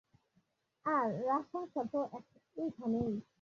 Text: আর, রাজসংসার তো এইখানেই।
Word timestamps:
আর, 0.85 1.07
রাজসংসার 1.25 1.85
তো 1.93 1.99
এইখানেই। 2.57 3.21